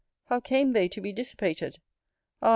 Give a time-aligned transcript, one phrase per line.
[0.29, 1.77] How came they to be dissipated?
[2.41, 2.49] Ah!